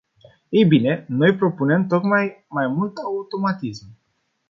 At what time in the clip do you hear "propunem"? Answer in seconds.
1.35-1.87